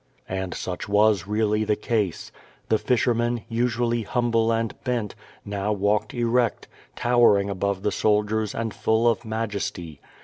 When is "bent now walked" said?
4.83-6.15